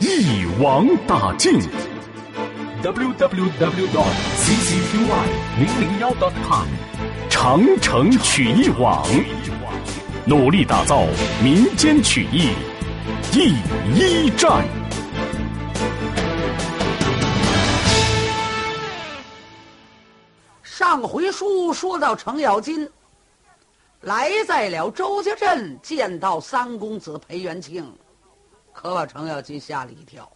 [0.00, 1.60] 一网打尽。
[2.82, 4.98] www dot ccqy
[5.58, 6.66] 零零幺 dot com。
[7.28, 9.06] 长城曲艺网，
[10.24, 11.04] 努力打造
[11.42, 12.48] 民间曲艺
[13.30, 13.54] 第
[13.94, 14.66] 一站。
[20.62, 22.88] 上回书说到程咬金
[24.00, 27.92] 来在了周家镇，见到三公子裴元庆，
[28.72, 30.30] 可把程咬金吓了一跳。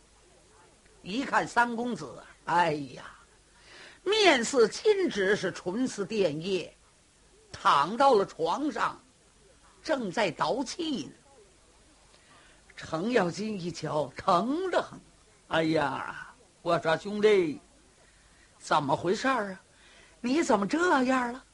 [1.02, 3.05] 一看三公子，哎呀，
[4.02, 6.74] 面似金纸，是唇似电液，
[7.52, 8.99] 躺到了床上，
[9.82, 11.12] 正在倒气呢。
[12.77, 14.99] 程咬金一瞧，疼得很。
[15.49, 17.60] 哎呀，我说兄弟，
[18.59, 19.60] 怎么回事儿啊？
[20.21, 21.45] 你怎么这样了？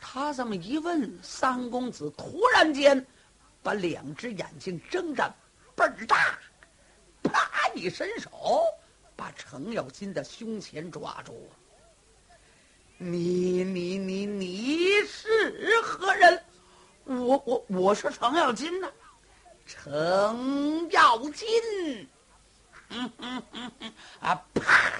[0.00, 3.04] 他这么一问，三公子突然间
[3.62, 5.34] 把两只眼睛睁得
[5.80, 6.38] 倍儿大，
[7.22, 8.30] 啪一伸手，
[9.16, 11.50] 把程咬金的胸前抓住。
[12.98, 16.44] 你你你你是何人？
[17.04, 18.90] 我我我是程咬金呐，
[19.66, 22.06] 程咬金。
[22.90, 24.92] 嗯嗯嗯啊啪！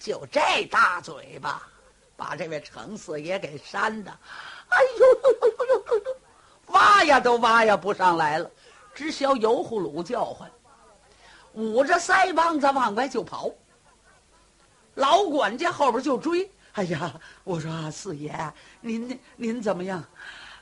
[0.00, 1.62] 就这大嘴巴，
[2.16, 4.10] 把这位程四爷给扇的，
[4.70, 6.16] 哎呦呦呦呦呦呦，
[6.66, 8.50] 挖呀都挖呀不上来了，
[8.94, 10.50] 只消油葫芦叫唤，
[11.54, 13.50] 捂着腮帮子往外就跑。
[14.94, 17.12] 老管家后边就追，哎呀，
[17.44, 18.34] 我说四爷，
[18.80, 20.04] 您您怎么样？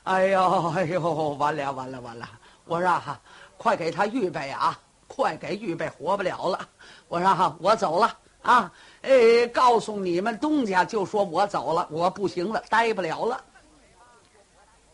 [0.03, 1.01] 哎呦哎呦，
[1.35, 2.27] 完了完了完了！
[2.65, 3.19] 我说哈，
[3.57, 6.67] 快给他预备啊，快给预备，活不了了。
[7.07, 8.71] 我说哈，我走了啊。
[9.01, 13.43] 哎，告诉你们东家，就说我走了，我不行了，待不了了。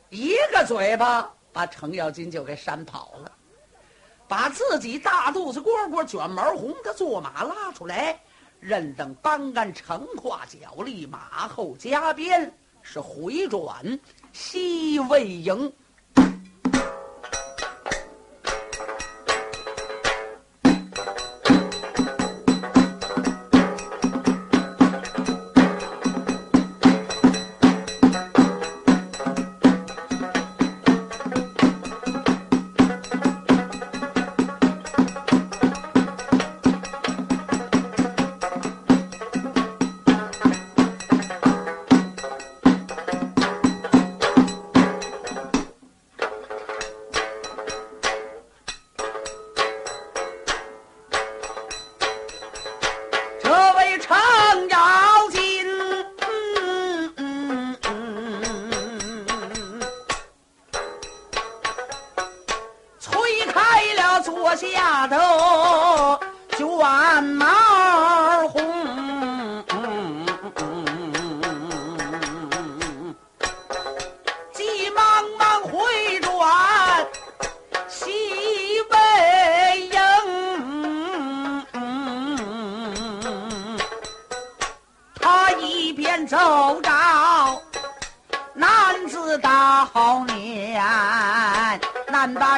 [0.09, 3.31] 一个嘴巴把程咬金就给扇跑了，
[4.27, 8.15] 把自己大肚子蝈蝈卷毛红的坐马拉出来，
[8.59, 13.99] 任等班干成跨脚力，马后加鞭，是回转
[14.33, 15.73] 西魏营。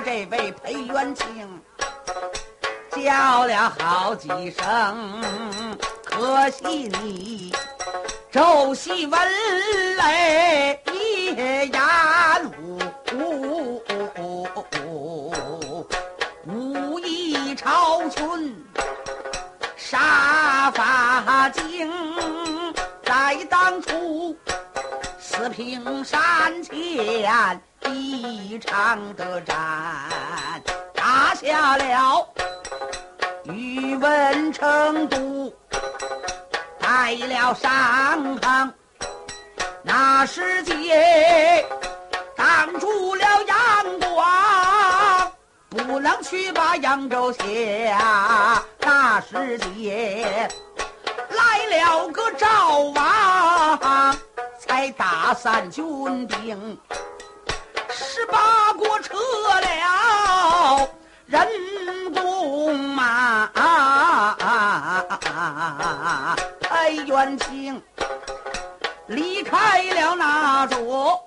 [0.06, 1.62] 这位裴元庆
[2.92, 5.22] 叫了好几声，
[6.06, 7.54] 可惜你
[8.32, 9.20] 周西文
[9.98, 11.72] 嘞一言
[12.56, 12.80] 无
[16.48, 18.66] 武艺超群，
[19.76, 21.92] 杀伐精，
[23.04, 24.36] 在当初
[25.20, 27.62] 四平山前
[27.96, 29.56] 一场的战，
[30.94, 32.28] 打下了。
[33.46, 35.52] 宇文成都
[36.80, 38.74] 带了商行，
[39.82, 41.66] 那时节
[42.36, 43.58] 挡住了阳
[44.00, 45.32] 光，
[45.70, 48.64] 不能去把扬州下。
[48.82, 50.48] 那时节
[51.30, 54.16] 来了个赵王，
[54.60, 56.78] 才打散军兵，
[58.02, 59.18] 十八国撤
[59.62, 60.90] 了
[61.26, 61.46] 人，
[62.14, 63.46] 东马，
[66.62, 67.82] 裴元庆
[69.08, 71.22] 离开了那座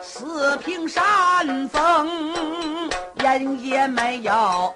[0.00, 4.72] 四平山峰，人也没有，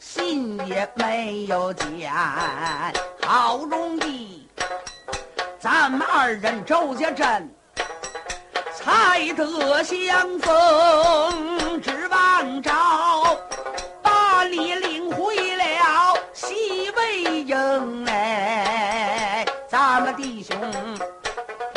[0.00, 2.12] 信也没有，见，
[3.24, 4.48] 好容易，
[5.60, 7.48] 咱们二人周家镇。
[8.86, 12.70] 才得相逢，指望着
[14.00, 20.56] 把你领回了西魏营哎，咱们弟兄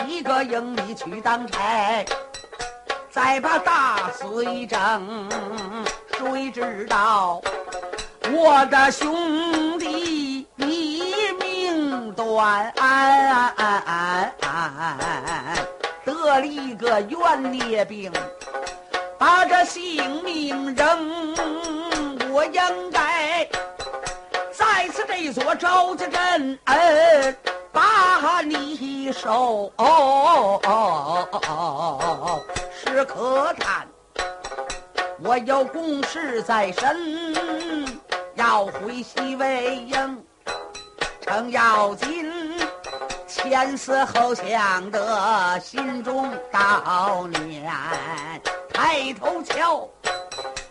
[0.05, 2.05] 一个营里去当差，
[3.09, 5.27] 再把大死一整，
[6.15, 7.41] 谁知道
[8.31, 11.01] 我的兄弟你
[11.39, 12.71] 命短，
[16.09, 18.11] 得了一个冤孽病，
[19.19, 21.35] 把这性命扔，
[22.31, 23.47] 我应该
[24.51, 26.57] 在此这座周家镇，
[27.71, 29.71] 把你收。
[32.71, 33.87] 是可叹，
[35.23, 37.35] 我有公事在身，
[38.33, 40.23] 要回西魏营，
[41.21, 42.18] 程咬金。
[43.43, 47.71] 前思后想的心中悼念，
[48.71, 49.89] 抬头瞧，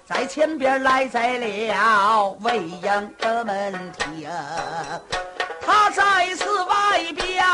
[0.06, 4.30] 在前边来在了魏营的门厅，
[5.60, 7.44] 他再次外边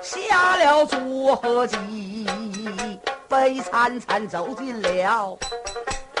[0.00, 2.26] 下了坐骑，
[3.28, 5.38] 悲惨惨走进了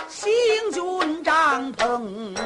[0.08, 0.28] 行
[0.72, 2.36] 军帐篷，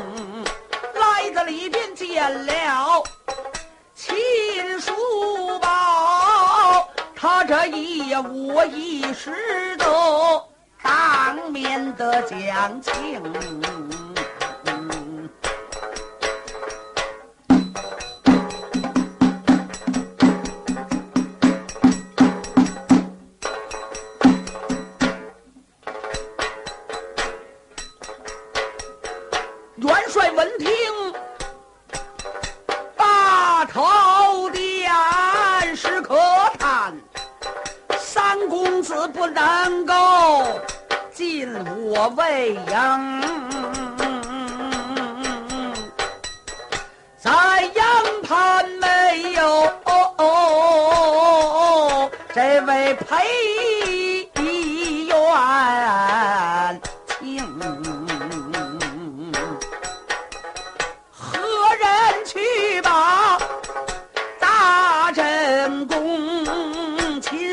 [0.94, 3.02] 来到里边见了。
[4.14, 4.92] 金书
[5.60, 9.86] 宝，他这一五一十的
[10.82, 14.11] 当面的讲情。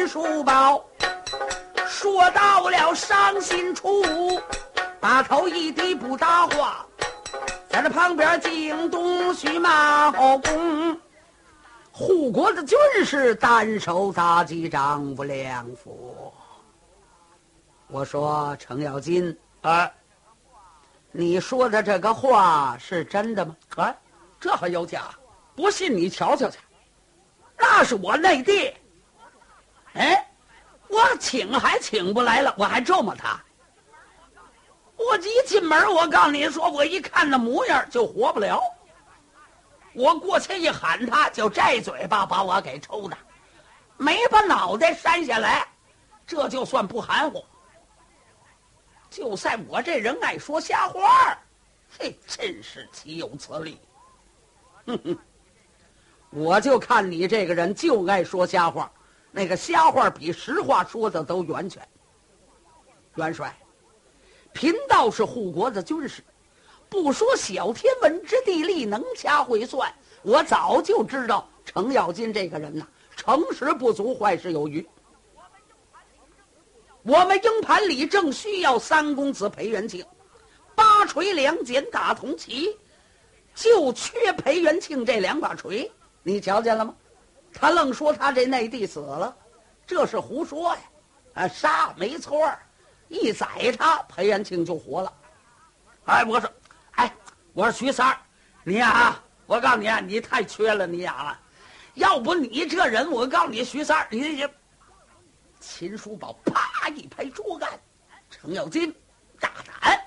[0.10, 0.84] 宫秦叔宝
[1.88, 4.04] 说到了伤心处，
[5.00, 6.86] 把头一低不答话，
[7.70, 11.00] 在那旁边惊动徐茂公，
[11.92, 16.34] 护国的军士单手打击丈夫两夫。
[17.88, 19.92] 我说程咬金，哎，
[21.12, 23.56] 你说的这个话是真的吗？
[23.78, 23.96] 哎，
[24.40, 25.04] 这还有假？
[25.56, 26.58] 不信你瞧瞧去。
[27.58, 28.74] 那是我内弟，
[29.94, 30.28] 哎，
[30.88, 33.42] 我请还请不来了，我还咒骂他。
[34.96, 38.62] 我一进门，我告诉你说，我一看那模样就活不了。
[39.94, 43.18] 我过去一喊他，就这嘴巴把我给抽的，
[43.98, 45.66] 没把脑袋扇下来，
[46.28, 47.44] 这就算不含糊。
[49.10, 51.36] 就在我这人爱说瞎话
[51.98, 53.80] 嘿，真是岂有此理！
[54.86, 55.18] 哼哼。
[56.30, 58.92] 我就看你这个人就爱说瞎话，
[59.32, 61.88] 那个瞎话比实话说的都圆全。
[63.16, 63.56] 元帅，
[64.54, 66.24] 贫道是护国的军师，
[66.90, 74.88] 不说小天文之地利，能掐会算，我早就知道程咬金这个人呐，诚实不足，坏事有余。
[77.04, 80.06] 我们营盘里正需要三公子裴元庆，
[80.76, 82.78] 八锤两锏打铜旗，
[83.56, 85.92] 就缺裴元庆这两把锤。
[86.24, 86.96] 你瞧见了吗？
[87.54, 89.36] 他愣说他这内弟死了，
[89.86, 90.82] 这是胡说呀！
[91.34, 92.52] 啊，杀没错
[93.08, 95.14] 一宰他，裴元庆就活了。
[96.06, 96.52] 哎，我说，
[96.92, 97.14] 哎，
[97.54, 98.18] 我说徐三儿，
[98.64, 101.40] 你呀，我告诉你啊，你太缺了，你呀，
[101.96, 104.50] 要不你这人，我告诉你，徐三儿，你这
[105.60, 107.70] 秦叔宝啪一拍桌杆，
[108.30, 108.94] 程咬金，
[109.40, 109.52] 大
[109.82, 110.00] 胆！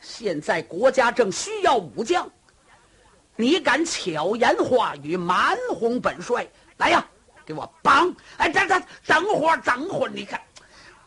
[0.00, 2.28] 现在国家正需要武将。
[3.40, 6.46] 你敢巧言话语瞒哄本帅？
[6.76, 7.02] 来呀，
[7.46, 8.14] 给我绑！
[8.36, 10.38] 哎，等等，等会儿，等会儿，你看，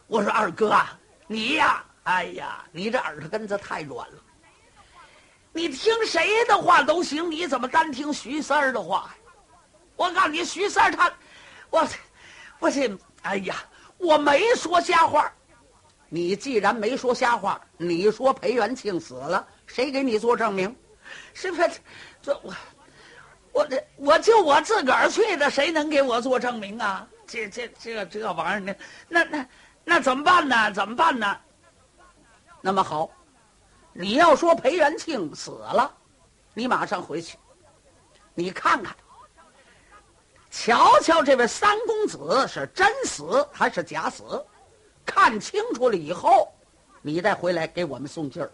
[0.08, 0.98] 我说二哥啊，
[1.28, 4.18] 你呀，哎呀，你这耳朵根子太软了。
[5.52, 9.13] 你听谁的话都行，你怎么单听徐三儿的话？
[9.96, 11.13] 我告诉你，徐三儿他，
[11.70, 11.88] 我，
[12.58, 13.56] 我这，哎呀，
[13.98, 15.32] 我没说瞎话。
[16.10, 20.75] 你既然没说瞎话，你说裴元庆死了，谁给你做证明？
[21.36, 21.70] 是不是？
[22.24, 22.56] 这我，
[23.51, 27.06] 我这我就我自个儿去的，谁能给我做证明啊？
[27.27, 28.75] 这这这这玩意儿呢？
[29.10, 29.48] 那那
[29.84, 30.72] 那怎么办呢？
[30.72, 31.38] 怎么办呢？
[32.62, 33.10] 那么好，
[33.92, 35.94] 你要说裴元庆死了，
[36.53, 37.38] 你马上回去，
[38.34, 38.96] 你看看，
[40.50, 44.24] 瞧瞧这位三公子是真死还是假死？
[45.06, 46.53] 看清楚了以后，
[47.01, 48.50] 你再回来给我们送信儿。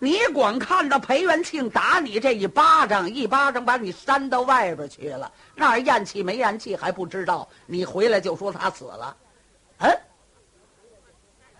[0.00, 7.48] 你光看到裴元庆打你这一巴掌，一巴掌把你扇到外边去了，那儿咽气没咽气还不知道。
[7.66, 9.16] 你回来就说他死了，
[9.78, 10.00] 哎，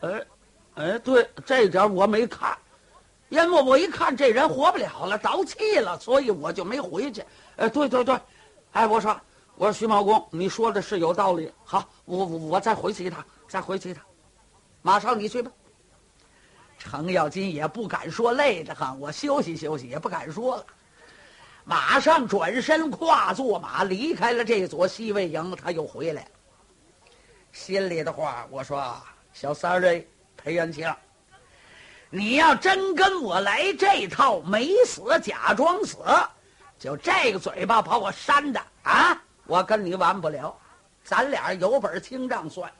[0.00, 0.26] 哎，
[0.74, 2.56] 哎，对，这点我没看，
[3.28, 7.24] 因为我一看这人活不了了，着气了，所以我就没回去。
[7.56, 8.16] 哎，对对对，
[8.72, 9.20] 哎，我说
[9.56, 11.50] 我说徐茂公，你说的是有道理。
[11.64, 13.24] 好，我我我再回去一趟。
[13.48, 14.04] 再回去一趟，
[14.82, 15.50] 马上你去吧。
[16.78, 20.66] 程咬金也不敢说累的哈，我休息休息也不敢说了。
[21.64, 26.28] 马上转身跨坐马离开了这座西魏营，他又回来了。
[27.52, 28.96] 心里的话，我说
[29.32, 30.02] 小三儿哎，
[30.36, 30.90] 裴元庆，
[32.08, 35.98] 你要真跟我来这套没死假装死，
[36.78, 40.56] 就这个嘴巴把我扇的啊，我跟你完不了，
[41.02, 42.70] 咱俩有本清账算。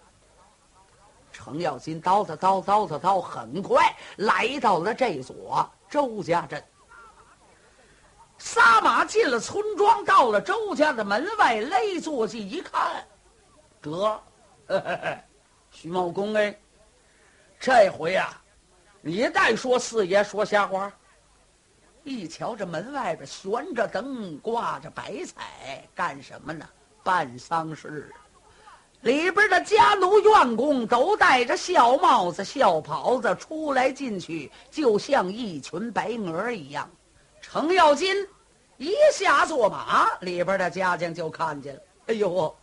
[1.33, 6.63] 程咬金叨叨叨叨叨叨，很快来到了这所周家镇。
[8.39, 13.05] 撒马进了村庄，到了周家的门外，勒坐骑一看，
[13.81, 14.23] 得，
[15.71, 16.57] 徐茂公哎，
[17.59, 18.31] 这回呀，
[19.01, 20.93] 你再说四爷说瞎话。
[22.05, 26.67] 一瞧这门外边悬着灯，挂着白彩，干什么呢？
[27.03, 28.15] 办丧事。
[29.01, 36.91] 里边的家奴院工都戴着孝帽子、孝袍子，出来进去就像一群白鹅一样。
[37.41, 38.17] 程咬金
[38.77, 41.81] 一下坐马，里边的家将就看见了。
[42.09, 42.55] 哎呦，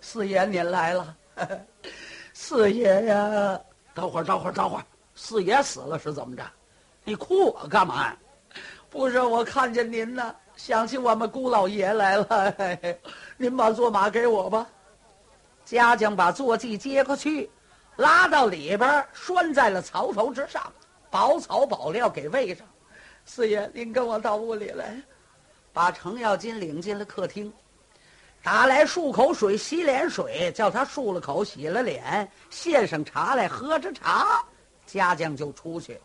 [0.00, 1.16] 四爷您来了！
[2.32, 3.60] 四爷呀，
[3.92, 4.84] 等会儿，等会儿，等会儿，
[5.14, 6.44] 四爷死了是怎么着？
[7.04, 8.14] 你哭我干嘛？
[8.88, 12.54] 不是我看见您呢，想起我们姑老爷来了。
[13.36, 14.66] 您把坐马给我吧。
[15.64, 17.50] 家将把坐骑接过去，
[17.96, 20.72] 拉到里边，拴在了草头之上，
[21.10, 22.66] 宝草宝料给喂上。
[23.24, 25.00] 四爷，您跟我到屋里来，
[25.72, 27.52] 把程咬金领进了客厅，
[28.42, 34.44] 打来漱口水、洗脸水，叫他漱了口、洗了脸，献上茶来喝着茶，
[34.84, 36.00] 家将就出去。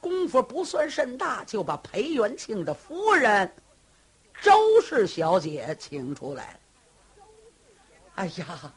[0.00, 3.50] 功夫不算甚大，就把裴元庆的夫人
[4.40, 6.58] 周氏小姐请出来。
[8.16, 8.72] 哎呀，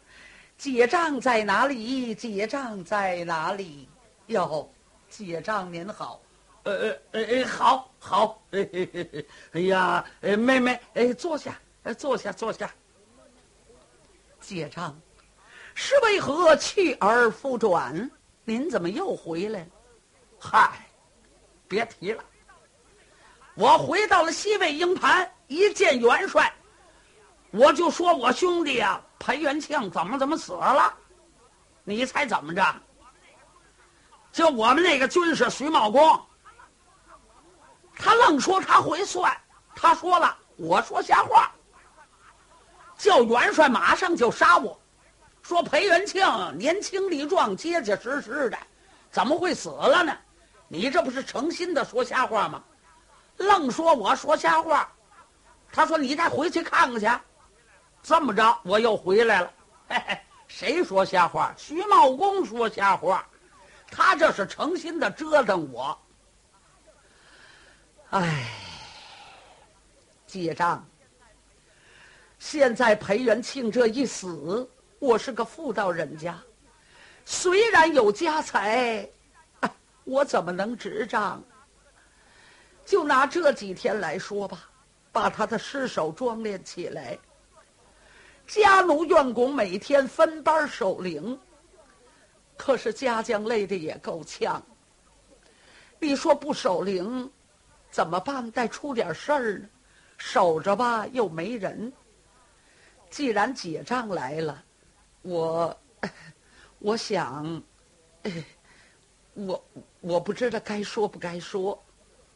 [0.57, 2.15] 结账在哪里？
[2.15, 3.87] 结账在哪里？
[4.27, 4.69] 哟，
[5.09, 6.19] 结账您好，
[6.63, 8.41] 呃呃呃呃，好好，
[9.53, 11.59] 哎呀，哎妹妹，哎坐下，
[11.97, 12.69] 坐下坐下。
[14.41, 14.99] 结账，
[15.75, 18.09] 是为何去而复转？
[18.43, 19.67] 您怎么又回来了？
[20.39, 20.87] 嗨，
[21.67, 22.23] 别提了，
[23.55, 26.51] 我回到了西魏营盘，一见元帅，
[27.51, 29.01] 我就说我兄弟呀。
[29.19, 30.93] 裴元庆怎么怎么死了？
[31.83, 32.63] 你猜怎么着？
[34.31, 36.21] 就我们那个军师徐茂公，
[37.95, 39.35] 他愣说他会算，
[39.75, 41.51] 他说了，我说瞎话，
[42.95, 44.79] 叫元帅马上就杀我。
[45.41, 46.23] 说裴元庆
[46.57, 48.57] 年轻力壮、结结实实的，
[49.09, 50.15] 怎么会死了呢？
[50.67, 52.63] 你这不是诚心的说瞎话吗？
[53.37, 54.87] 愣说我说瞎话，
[55.71, 57.09] 他说你再回去看看去。
[58.07, 59.53] 这么着，我又回来了。
[59.89, 61.53] 嘿嘿，谁说瞎话？
[61.57, 63.27] 徐茂公说瞎话，
[63.91, 65.99] 他这是诚心的折腾我。
[68.11, 68.47] 唉，
[70.25, 70.87] 结账。
[72.39, 74.65] 现在裴元庆这一死，
[74.99, 76.39] 我是个妇道人家，
[77.25, 79.05] 虽然有家财，
[80.05, 81.43] 我怎么能执账？
[82.85, 84.69] 就拿这几天来说吧，
[85.11, 87.19] 把他的尸首装殓起来。
[88.47, 91.37] 家奴院工每天分班守灵，
[92.55, 94.63] 可是家将累的也够呛。
[95.99, 97.29] 你说不守灵，
[97.91, 98.49] 怎么办？
[98.51, 99.69] 再出点事儿呢？
[100.17, 101.91] 守着吧，又没人。
[103.09, 104.63] 既然结账来了，
[105.21, 105.77] 我，
[106.79, 107.61] 我想，
[109.33, 109.65] 我
[109.99, 111.83] 我不知道该说不该说。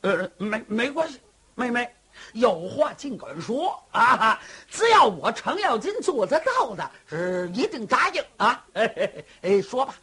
[0.02, 1.20] 呃，没没关系，
[1.56, 1.90] 妹妹，
[2.34, 4.40] 有话尽管说啊！
[4.70, 8.66] 只要我程咬金做得到的，是一定答应啊！
[8.74, 9.96] 哎，说吧。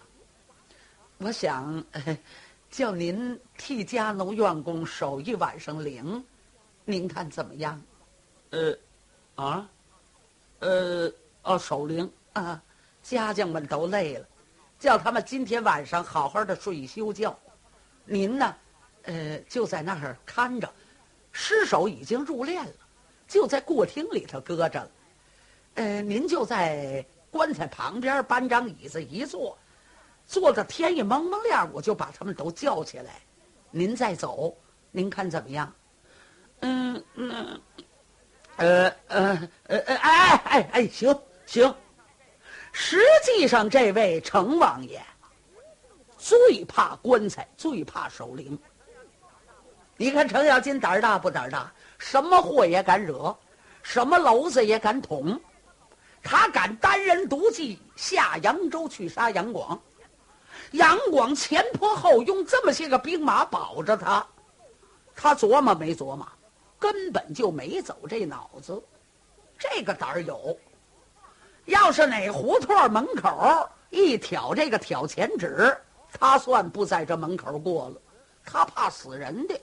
[1.18, 1.84] 我想，
[2.70, 6.24] 叫您替家奴院工守一晚上灵，
[6.84, 7.82] 您看怎么样？
[8.50, 8.76] 呃，
[9.34, 9.68] 啊，
[10.60, 12.62] 呃，哦，守灵啊！
[13.02, 14.26] 家将们都累了，
[14.78, 17.38] 叫他们今天晚上好好的睡一宿觉。
[18.04, 18.54] 您呢，
[19.04, 20.70] 呃，就在那儿看着。
[21.40, 22.72] 尸首已经入殓了，
[23.28, 24.90] 就在过厅里头搁着了。
[25.74, 29.56] 呃，您就在棺材旁边搬张椅子一坐，
[30.26, 33.20] 坐到天一蒙蒙亮，我就把他们都叫起来。
[33.70, 34.52] 您再走，
[34.90, 35.72] 您看怎么样？
[36.62, 37.60] 嗯嗯，
[38.56, 41.16] 呃呃呃呃，哎哎哎，行
[41.46, 41.72] 行。
[42.72, 45.00] 实际上，这位程王爷
[46.18, 48.58] 最怕棺材，最怕守灵。
[50.00, 51.70] 你看程咬金胆儿大不胆儿大？
[51.98, 53.36] 什么祸也敢惹，
[53.82, 55.38] 什么篓子也敢捅，
[56.22, 59.76] 他敢单人独骑下扬州去杀杨广。
[60.70, 64.24] 杨广前仆后拥这么些个兵马保着他，
[65.16, 66.24] 他琢磨没琢磨，
[66.78, 68.80] 根本就没走这脑子，
[69.58, 70.56] 这个胆儿有。
[71.64, 75.76] 要是哪胡同门口一挑这个挑钱纸，
[76.12, 77.96] 他算不在这门口过了，
[78.44, 79.60] 他怕死人的。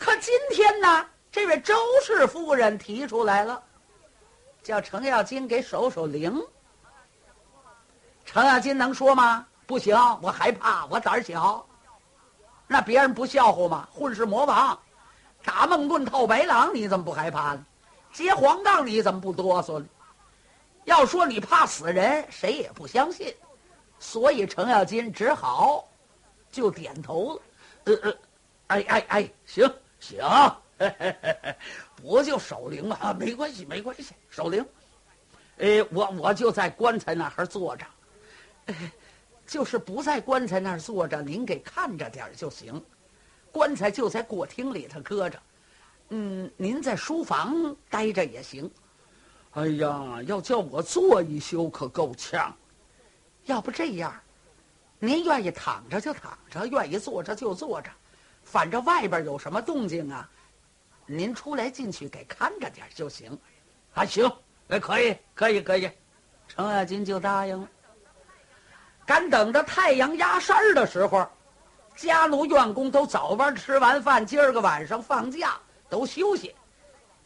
[0.00, 3.62] 可今天呢，这位周氏夫人提出来了，
[4.62, 6.42] 叫程咬金给守守灵。
[8.24, 9.46] 程咬金能说吗？
[9.66, 11.64] 不行，我害怕，我胆儿小。
[12.66, 13.88] 那别人不笑话吗？
[13.92, 14.80] 混世魔王，
[15.44, 17.66] 打闷棍套白狼，你怎么不害怕呢？
[18.10, 19.86] 接黄杠，你怎么不哆嗦呢？
[20.84, 23.36] 要说你怕死人，谁也不相信。
[23.98, 25.86] 所以程咬金只好
[26.50, 27.42] 就点头了。
[27.84, 28.14] 呃呃，
[28.68, 29.70] 哎哎哎，行。
[30.00, 30.18] 行，
[31.94, 33.14] 不就守灵吗？
[33.18, 34.64] 没关系，没关系，守灵。
[35.58, 37.84] 哎，我我就在棺材那儿坐着，
[39.46, 42.82] 就是不在棺材那儿坐着，您给看着点就行。
[43.52, 45.38] 棺材就在过厅里头搁着，
[46.08, 48.70] 嗯，您在书房待着也行。
[49.50, 52.56] 哎呀，要叫我坐一宿可够呛。
[53.46, 54.14] 要不这样，
[54.98, 57.90] 您愿意躺着就躺着，愿意坐着就坐着。
[58.50, 60.28] 反正外边有什么动静啊，
[61.06, 63.38] 您出来进去给看着点就行，
[63.94, 64.28] 啊行，
[64.66, 65.88] 哎可以可以可以，
[66.48, 67.68] 程咬金就答应了。
[69.06, 71.24] 赶等到太阳压山的时候，
[71.94, 75.56] 家奴院工都早班吃完饭，今儿个晚上放假
[75.88, 76.52] 都休息，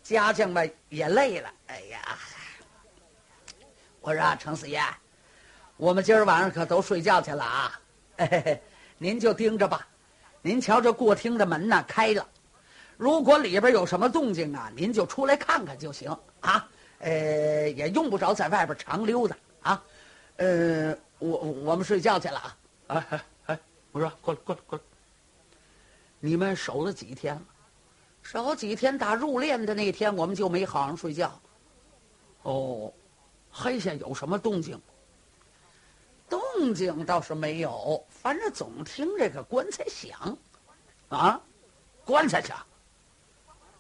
[0.03, 1.51] 家将们也累了。
[1.69, 2.19] 哎呀，
[4.03, 4.83] 我说啊，程四爷，
[5.79, 7.81] 我们今儿晚上可都睡觉去了啊，
[8.19, 8.63] 嘿嘿嘿
[8.99, 9.89] 您就盯着吧。
[10.47, 12.29] 您瞧，这过厅的门呢开了，
[12.99, 16.69] 如果里边有什么动静啊，您就出来看看就行啊。
[16.99, 19.83] 呃，也用不着在外边常溜达啊。
[20.37, 22.57] 呃，我我们睡觉去了啊。
[22.89, 23.59] 哎哎哎，
[23.91, 24.85] 我说过来过来过来。
[26.21, 27.43] 你们守了几天了？
[28.21, 28.99] 守几天？
[28.99, 31.41] 打入殓的那天，我们就没好好睡觉。
[32.43, 32.93] 哦，
[33.51, 34.79] 黑下有什么动静？
[36.35, 40.37] 动静倒是没有，反正总听这个棺材响，
[41.09, 41.40] 啊，
[42.05, 42.59] 棺材响。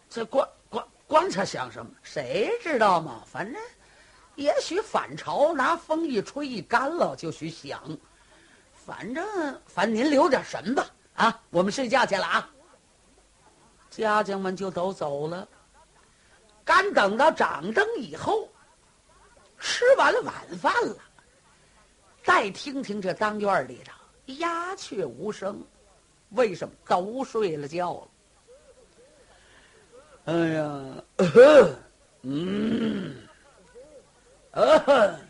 [0.08, 1.90] 这棺棺棺材响什么？
[2.04, 3.24] 谁知道嘛？
[3.26, 3.60] 反正，
[4.36, 7.82] 也许反潮拿风一吹一干了，就许响。
[8.72, 12.48] 反正反正您留点神吧，啊，我们睡觉去了啊。
[13.90, 15.48] 家将们就都走了，
[16.64, 18.48] 干等到掌灯以后，
[19.58, 20.96] 吃完了晚饭了。
[22.24, 23.92] 再听听这当院里头
[24.40, 25.62] 鸦雀无声，
[26.30, 28.08] 为什么都睡了觉了？
[30.24, 31.04] 哎呀，
[32.22, 33.14] 嗯，
[34.52, 35.20] 呃，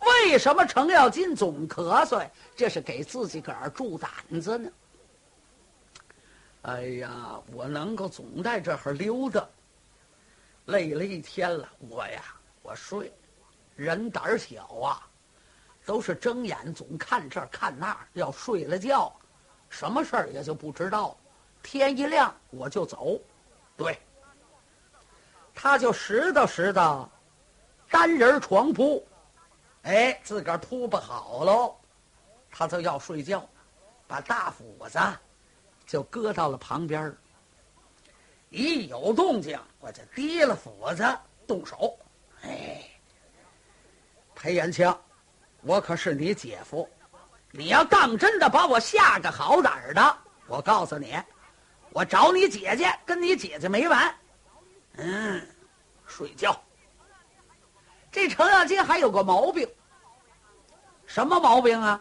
[0.00, 2.28] 为什么程咬金总咳嗽？
[2.56, 4.10] 这是给自己个儿助胆
[4.40, 4.68] 子呢。
[6.62, 9.48] 哎呀，我能够总在这儿溜达，
[10.66, 12.24] 累了一天了，我呀，
[12.62, 13.12] 我睡，
[13.76, 15.07] 人胆儿小啊。
[15.88, 19.10] 都是睁眼总看这看那，要睡了觉，
[19.70, 21.16] 什么事儿也就不知道。
[21.62, 23.18] 天一亮我就走，
[23.74, 23.98] 对。
[25.54, 27.08] 他就拾掇拾掇，
[27.90, 29.02] 单人床铺，
[29.84, 31.74] 哎，自个儿铺不好喽，
[32.50, 33.48] 他就要睡觉，
[34.06, 34.98] 把大斧子
[35.86, 37.16] 就搁到了旁边
[38.50, 41.02] 一有动静，我就提了斧子
[41.46, 41.98] 动手。
[42.42, 42.84] 哎，
[44.34, 44.94] 裴元庆。
[45.62, 46.88] 我可是你姐夫，
[47.50, 50.16] 你要当真的把我吓个好歹的，
[50.46, 51.16] 我告诉你，
[51.90, 54.14] 我找你姐姐，跟你姐姐没完。
[54.96, 55.46] 嗯，
[56.06, 56.58] 睡觉。
[58.10, 59.68] 这程咬金还有个毛病，
[61.06, 62.00] 什么毛病啊？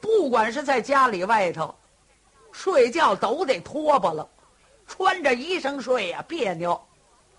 [0.00, 1.74] 不管是在家里外头，
[2.52, 4.28] 睡觉都得脱吧了，
[4.86, 6.80] 穿着衣裳睡呀别扭，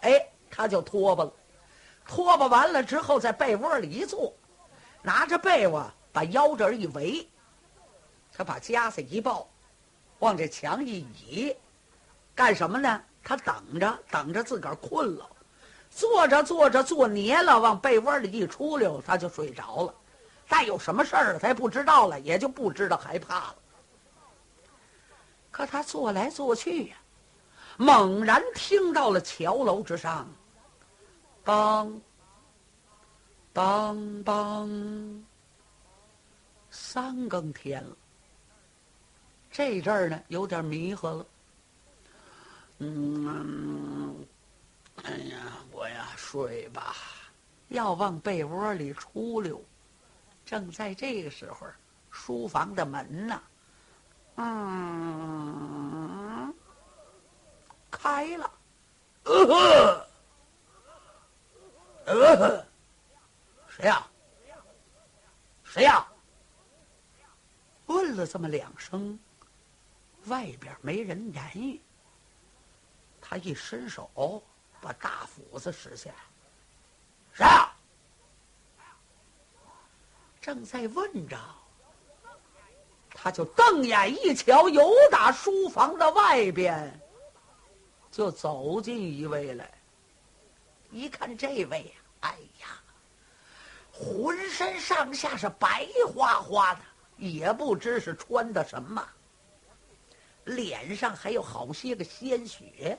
[0.01, 1.33] 哎，他就脱吧了。
[2.05, 4.33] 脱吧完了之后，在被窝里一坐，
[5.07, 7.25] 拿着被窝把腰这儿一围，
[8.33, 9.47] 他把夹子一抱，
[10.19, 11.55] 往这墙一倚，
[12.35, 13.01] 干什么呢？
[13.23, 15.25] 他等着，等着自个儿困了，
[15.89, 19.95] 坐着坐着坐黏了，往被窝里一出溜，他就睡着了。
[20.45, 23.55] 再有什么事儿，他也不知道了，也就不知道害怕了。
[25.49, 26.97] 可他坐来坐去呀，
[27.77, 30.27] 猛然听到了桥楼之上。
[31.45, 31.97] 梆，
[33.57, 35.19] 梆梆，
[36.69, 37.97] 三更天了。
[39.49, 41.25] 这阵儿呢，有点迷糊了。
[42.77, 44.23] 嗯，
[45.03, 46.95] 哎呀，我呀，睡吧，
[47.69, 49.59] 要往被窝里出溜。
[50.45, 51.65] 正在这个时候，
[52.11, 53.41] 书房的门呢，
[54.35, 55.33] 嗯，
[57.89, 58.51] 开了。
[59.23, 60.07] 呃
[62.05, 62.63] 呃，
[63.77, 64.07] 谁呀？
[65.63, 66.07] 谁呀？
[67.85, 69.17] 问了这么两声，
[70.25, 71.79] 外边没人言语。
[73.21, 74.41] 他一伸手，
[74.81, 76.15] 把大斧子使下来。
[77.33, 77.71] 谁呀？
[80.41, 81.37] 正在问着，
[83.11, 86.99] 他就瞪眼一瞧，由打书房的外边
[88.09, 89.71] 就走进一位来。
[90.89, 92.81] 一看这位，哎呀，
[93.99, 96.81] 浑身上下是白花花的，
[97.17, 99.03] 也不知是穿的什么，
[100.45, 102.97] 脸上还有好些个鲜血。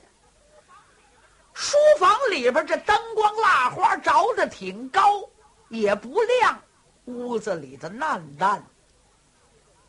[1.53, 5.27] 书房里边这灯光蜡花着的挺高，
[5.69, 6.61] 也不亮，
[7.05, 8.63] 屋子里的暗淡。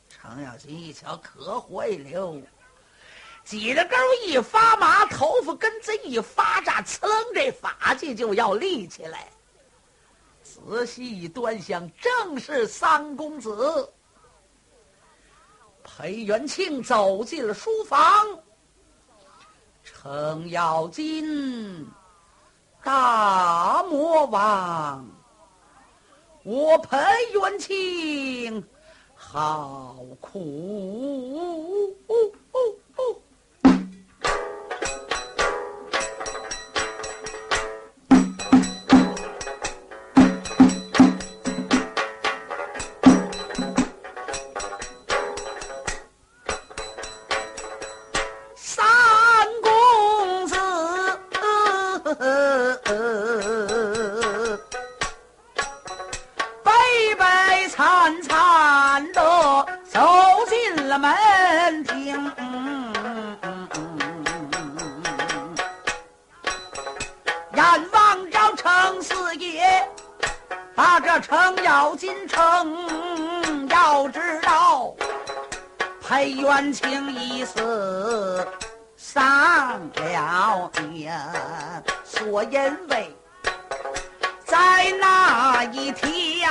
[0.09, 2.41] 程咬金一瞧，可坏了。
[3.45, 9.29] 挤着沟一发麻，头发根子一发炸，噌这发髻就要立起来。
[10.69, 13.93] 仔细端详，正是三公子。
[15.83, 18.01] 裴元庆走进了书房。
[19.83, 21.87] 程咬金，
[22.83, 25.07] 大魔王，
[26.45, 26.97] 我裴
[27.33, 28.65] 元庆，
[29.15, 31.97] 好苦。
[82.51, 83.17] 因为
[84.45, 86.51] 在那一天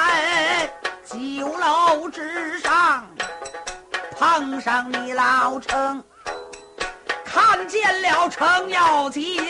[1.04, 1.18] 酒
[1.58, 3.06] 楼之上
[4.18, 6.02] 碰上你老程，
[7.26, 9.44] 看见了程咬金，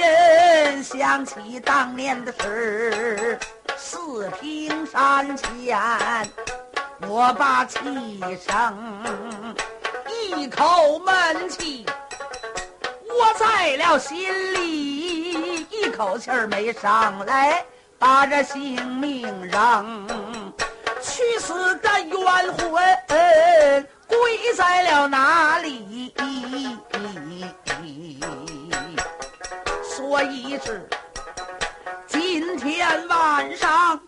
[0.84, 3.38] 想起当年的事，
[3.78, 6.28] 四平山前
[7.08, 7.80] 我把气
[8.48, 9.06] 生。
[10.36, 11.86] 一口闷气，
[13.08, 14.88] 窝在了心里，
[16.00, 17.62] 口气儿没上来，
[17.98, 20.08] 把这性命扔。
[21.02, 22.72] 去死的冤魂
[24.08, 26.16] 归在了哪里？
[29.84, 30.88] 所以是
[32.08, 34.00] 今天晚上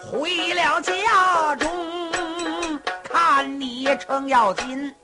[0.00, 4.94] 回了家中，看你程咬金。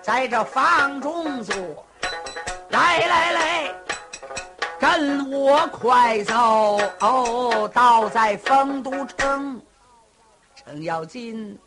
[0.00, 1.54] 在这房中坐，
[2.70, 3.74] 来来来，
[4.86, 6.78] 跟我快走！
[7.00, 9.60] 哦到在丰都城，
[10.54, 11.58] 程咬金，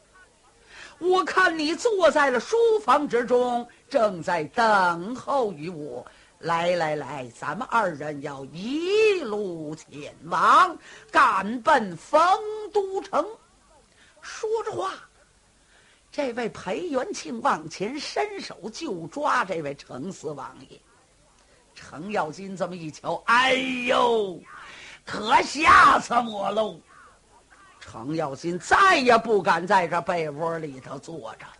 [0.99, 6.05] 我看你坐在了书房之中，正在等候于我。
[6.39, 10.77] 来来来，咱们二人要一路前往，
[11.12, 12.21] 赶奔丰
[12.71, 13.27] 都城。
[14.21, 14.93] 说着话。
[16.10, 20.79] 这位裴元庆往前伸手就抓这位程四王爷。
[21.82, 24.38] 程咬金这么一瞧，哎呦，
[25.06, 26.78] 可吓死我喽！
[27.80, 31.54] 程咬金再也不敢在这被窝里头坐着了，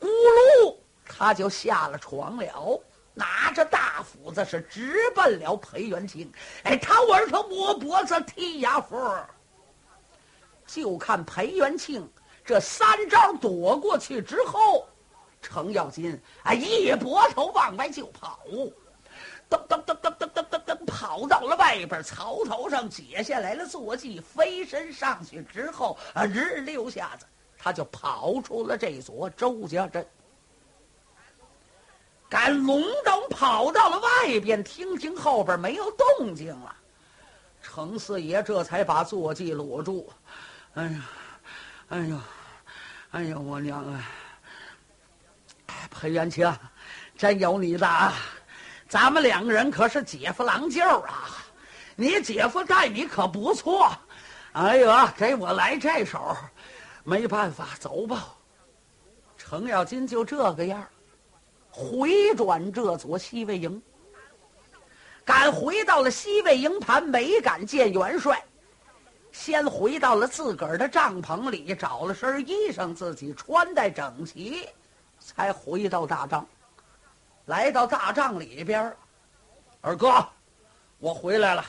[0.00, 6.32] 咕噜，他就下了床了，拿着大斧子是直奔了裴元庆。
[6.64, 9.24] 哎，他玩他摸脖子踢牙缝
[10.66, 12.10] 就看裴元庆
[12.44, 14.88] 这三招躲过去之后，
[15.42, 18.40] 程咬金啊一拨头往外就跑，
[19.52, 27.26] 噔噔噔噔噔噔噔噔跑到了外边草头上解下来了坐骑，飞身上去之后啊日溜下子，
[27.58, 30.06] 他就跑出了这座周家镇。
[32.28, 36.74] 赶龙等跑到了外边，听听后边没有动静了，
[37.62, 40.10] 程四爷这才把坐骑裸住。
[40.74, 41.08] 哎呀，
[41.90, 42.18] 哎呦，
[43.10, 44.08] 哎呦，我娘啊！
[45.90, 46.50] 裴元庆，
[47.18, 48.14] 真有你的啊！
[48.92, 51.30] 咱们两个人可是姐夫郎舅啊！
[51.96, 53.90] 你姐夫待你可不错。
[54.52, 56.36] 哎呀，给我来这手，
[57.02, 58.34] 没办法，走吧。
[59.38, 60.86] 程咬金就这个样
[61.70, 63.82] 回转这座西魏营，
[65.24, 68.44] 赶回到了西魏营盘，没敢见元帅。
[69.32, 74.68] 先回到了自个儿的帐篷里，找了身衣裳，自己穿戴整齐，
[75.18, 76.46] 才回到大帐。
[77.52, 78.96] 来到大帐里边，
[79.82, 80.26] 二哥，
[80.98, 81.62] 我回来了。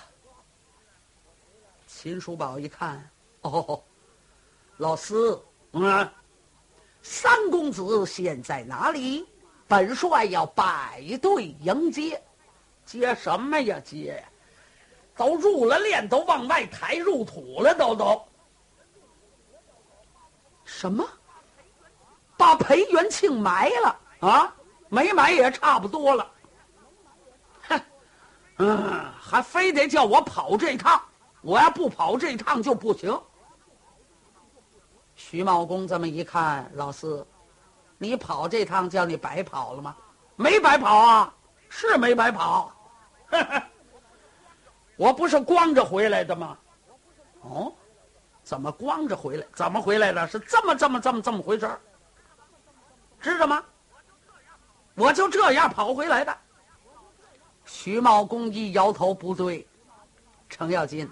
[1.85, 3.05] 秦叔宝一看，
[3.41, 3.83] 哦，
[4.77, 5.43] 老四，
[5.73, 6.09] 嗯，
[7.01, 9.27] 三公子现在哪里？
[9.67, 12.23] 本帅要摆队迎接，
[12.85, 13.77] 接什么呀？
[13.81, 14.23] 接！
[15.17, 18.25] 都入了殓，都往外抬入土了，都都。
[20.63, 21.05] 什么？
[22.37, 24.55] 把裴元庆埋了啊？
[24.93, 26.32] 没买也差不多了。
[27.67, 27.82] 哼，
[28.58, 31.01] 嗯，还非得叫我跑这趟，
[31.41, 33.19] 我要不跑这趟就不行。
[35.15, 37.25] 徐茂公这么一看，老四，
[37.97, 39.95] 你跑这趟叫你白跑了吗？
[40.36, 41.34] 没白跑啊，
[41.69, 42.71] 是没白跑。
[43.32, 43.63] 呵呵。
[44.95, 46.56] 我不是光着回来的吗？
[47.41, 47.73] 哦，
[48.43, 49.47] 怎么光着回来？
[49.56, 50.27] 怎么回来的？
[50.27, 51.82] 是这么这么这么这么回事儿
[53.19, 53.63] 知道吗？
[54.95, 56.38] 我就这样跑回来的。
[57.65, 59.65] 徐茂公一摇头，不对，
[60.49, 61.10] 程咬金，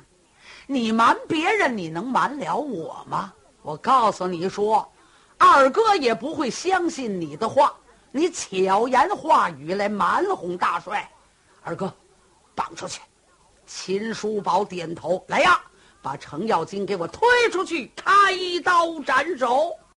[0.68, 3.34] 你瞒别人，你能瞒了我吗？
[3.62, 4.92] 我告诉你说，
[5.38, 7.74] 二哥也不会相信你的话，
[8.12, 11.10] 你巧言话语来瞒哄大帅。
[11.64, 11.92] 二哥，
[12.54, 13.02] 绑出去。
[13.66, 15.62] 秦叔宝点头，来呀，
[16.02, 18.12] 把程咬金给我推出去，开
[18.64, 19.74] 刀斩首。